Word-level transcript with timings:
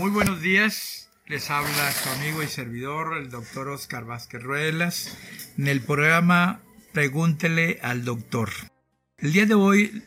Muy 0.00 0.12
buenos 0.12 0.40
días, 0.40 1.10
les 1.26 1.50
habla 1.50 1.92
su 1.92 2.08
amigo 2.08 2.42
y 2.42 2.46
servidor, 2.46 3.18
el 3.18 3.28
doctor 3.28 3.68
Oscar 3.68 4.06
Vázquez 4.06 4.42
Ruelas, 4.42 5.18
en 5.58 5.68
el 5.68 5.82
programa 5.82 6.62
Pregúntele 6.94 7.78
al 7.82 8.06
doctor. 8.06 8.48
El 9.18 9.34
día 9.34 9.44
de 9.44 9.52
hoy 9.52 10.02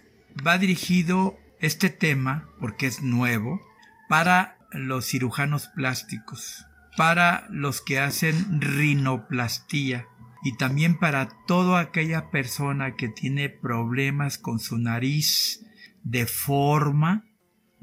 va 0.46 0.58
dirigido 0.58 1.38
este 1.60 1.92
tema, 1.92 2.50
porque 2.60 2.88
es 2.88 3.04
nuevo, 3.04 3.62
para 4.10 4.58
los 4.72 5.06
cirujanos 5.06 5.68
plásticos, 5.68 6.66
para 6.98 7.46
los 7.52 7.80
que 7.80 8.00
hacen 8.00 8.62
rinoplastía 8.62 10.08
y 10.44 10.58
también 10.58 10.98
para 10.98 11.30
toda 11.46 11.80
aquella 11.80 12.32
persona 12.32 12.96
que 12.96 13.10
tiene 13.10 13.48
problemas 13.48 14.40
con 14.40 14.58
su 14.58 14.80
nariz 14.80 15.64
de 16.02 16.26
forma, 16.26 17.26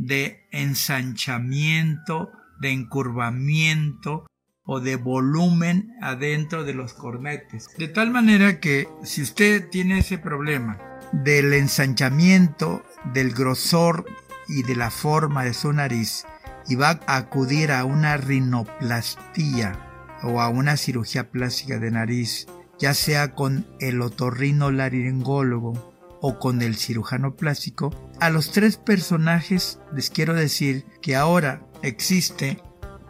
de 0.00 0.48
ensanchamiento, 0.50 2.30
de 2.58 2.72
encurvamiento 2.72 4.26
o 4.64 4.80
de 4.80 4.96
volumen 4.96 5.94
adentro 6.00 6.64
de 6.64 6.72
los 6.72 6.94
cornetes. 6.94 7.68
De 7.76 7.88
tal 7.88 8.10
manera 8.10 8.60
que 8.60 8.88
si 9.04 9.20
usted 9.22 9.68
tiene 9.68 9.98
ese 9.98 10.16
problema 10.16 10.78
del 11.12 11.52
ensanchamiento, 11.52 12.82
del 13.12 13.32
grosor 13.32 14.06
y 14.48 14.62
de 14.62 14.74
la 14.74 14.90
forma 14.90 15.44
de 15.44 15.52
su 15.52 15.72
nariz 15.72 16.24
y 16.66 16.76
va 16.76 17.00
a 17.06 17.16
acudir 17.16 17.70
a 17.70 17.84
una 17.84 18.16
rinoplastía 18.16 19.78
o 20.22 20.40
a 20.40 20.48
una 20.48 20.78
cirugía 20.78 21.30
plástica 21.30 21.78
de 21.78 21.90
nariz, 21.90 22.46
ya 22.78 22.94
sea 22.94 23.34
con 23.34 23.66
el 23.80 24.00
otorrinolaringólogo 24.00 25.90
o 26.22 26.38
con 26.38 26.62
el 26.62 26.76
cirujano 26.76 27.36
plástico, 27.36 27.90
a 28.20 28.30
los 28.30 28.52
tres 28.52 28.76
personajes 28.76 29.78
les 29.94 30.10
quiero 30.10 30.34
decir 30.34 30.84
que 31.00 31.16
ahora 31.16 31.66
existe 31.82 32.62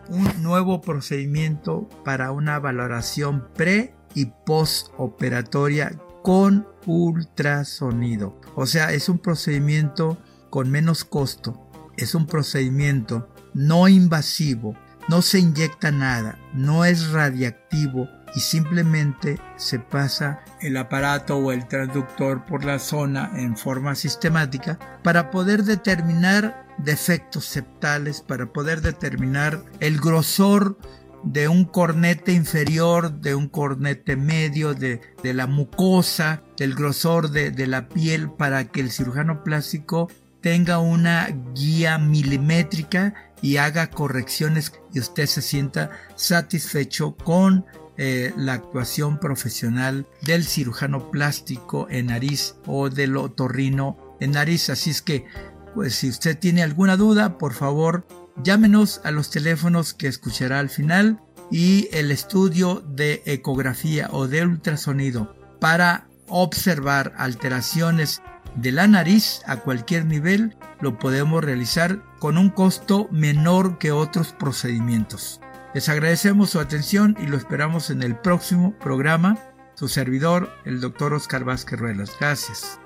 un 0.08 0.42
nuevo 0.42 0.80
procedimiento 0.80 1.88
para 2.04 2.30
una 2.30 2.58
valoración 2.58 3.48
pre 3.54 3.94
y 4.14 4.26
postoperatoria 4.46 5.92
con 6.22 6.66
ultrasonido. 6.86 8.40
O 8.54 8.66
sea, 8.66 8.92
es 8.92 9.08
un 9.08 9.18
procedimiento 9.18 10.18
con 10.48 10.70
menos 10.70 11.04
costo, 11.04 11.68
es 11.96 12.14
un 12.14 12.26
procedimiento 12.26 13.28
no 13.52 13.88
invasivo, 13.88 14.74
no 15.10 15.22
se 15.22 15.40
inyecta 15.40 15.90
nada, 15.90 16.38
no 16.54 16.84
es 16.84 17.10
radiactivo 17.10 18.08
y 18.36 18.38
simplemente 18.38 19.40
se 19.56 19.80
pasa 19.80 20.38
el 20.60 20.76
aparato 20.76 21.36
o 21.36 21.50
el 21.50 21.66
transductor 21.66 22.44
por 22.44 22.64
la 22.64 22.78
zona 22.78 23.32
en 23.34 23.56
forma 23.56 23.96
sistemática 23.96 24.78
para 25.02 25.32
poder 25.32 25.64
determinar 25.64 26.64
defectos 26.78 27.44
septales, 27.44 28.20
para 28.20 28.52
poder 28.52 28.82
determinar 28.82 29.64
el 29.80 29.98
grosor 29.98 30.78
de 31.24 31.48
un 31.48 31.64
cornete 31.64 32.32
inferior, 32.32 33.10
de 33.20 33.34
un 33.34 33.48
cornete 33.48 34.14
medio, 34.14 34.74
de, 34.74 35.00
la 35.24 35.48
mucosa, 35.48 36.44
del 36.56 36.76
grosor 36.76 37.30
de, 37.30 37.50
de 37.50 37.66
la 37.66 37.88
piel, 37.88 38.30
para 38.30 38.66
que 38.66 38.80
el 38.80 38.92
cirujano 38.92 39.42
plástico 39.42 40.08
tenga 40.40 40.78
una 40.78 41.28
guía 41.54 41.98
milimétrica 41.98 43.14
y 43.42 43.56
haga 43.56 43.90
correcciones 43.90 44.72
y 44.92 45.00
usted 45.00 45.26
se 45.26 45.42
sienta 45.42 45.90
satisfecho 46.16 47.16
con 47.16 47.64
eh, 47.96 48.32
la 48.36 48.54
actuación 48.54 49.18
profesional 49.18 50.06
del 50.22 50.44
cirujano 50.44 51.10
plástico 51.10 51.86
en 51.90 52.06
nariz 52.06 52.54
o 52.66 52.88
del 52.88 53.16
otorrino 53.16 54.16
en 54.20 54.32
nariz. 54.32 54.70
Así 54.70 54.90
es 54.90 55.02
que, 55.02 55.26
pues 55.74 55.96
si 55.96 56.08
usted 56.08 56.38
tiene 56.38 56.62
alguna 56.62 56.96
duda, 56.96 57.38
por 57.38 57.52
favor, 57.52 58.06
llámenos 58.42 59.00
a 59.04 59.10
los 59.10 59.30
teléfonos 59.30 59.92
que 59.94 60.08
escuchará 60.08 60.58
al 60.58 60.70
final 60.70 61.20
y 61.50 61.88
el 61.92 62.10
estudio 62.10 62.82
de 62.86 63.22
ecografía 63.26 64.08
o 64.12 64.28
de 64.28 64.44
ultrasonido 64.44 65.34
para 65.60 66.06
observar 66.28 67.12
alteraciones 67.18 68.22
de 68.56 68.72
la 68.72 68.86
nariz 68.86 69.42
a 69.46 69.56
cualquier 69.60 70.06
nivel 70.06 70.56
lo 70.80 70.98
podemos 70.98 71.44
realizar 71.44 72.02
con 72.18 72.38
un 72.38 72.50
costo 72.50 73.08
menor 73.10 73.78
que 73.78 73.92
otros 73.92 74.32
procedimientos. 74.32 75.40
Les 75.74 75.88
agradecemos 75.88 76.50
su 76.50 76.58
atención 76.58 77.16
y 77.22 77.26
lo 77.26 77.36
esperamos 77.36 77.90
en 77.90 78.02
el 78.02 78.16
próximo 78.16 78.74
programa. 78.78 79.38
Su 79.74 79.88
servidor, 79.88 80.50
el 80.64 80.80
doctor 80.80 81.14
Oscar 81.14 81.44
Vázquez 81.44 81.78
Ruelas. 81.78 82.10
Gracias. 82.18 82.80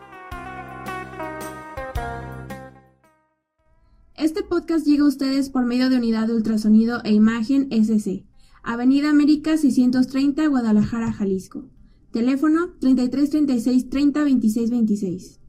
Este 4.16 4.42
podcast 4.42 4.86
llega 4.86 5.04
a 5.04 5.08
ustedes 5.08 5.50
por 5.50 5.64
medio 5.64 5.88
de 5.88 5.96
Unidad 5.96 6.26
de 6.26 6.34
Ultrasonido 6.34 7.00
e 7.04 7.12
Imagen 7.12 7.69
SC, 7.70 8.25
Avenida 8.62 9.10
América 9.10 9.56
630, 9.56 10.46
Guadalajara, 10.46 11.12
Jalisco. 11.12 11.69
Teléfono 12.12 12.70
33 12.81 13.31
36 13.31 13.88
30 13.91 14.25
26 14.25 14.70
26. 14.70 15.44